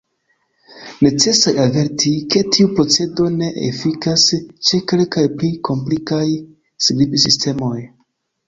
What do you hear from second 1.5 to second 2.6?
averti, ke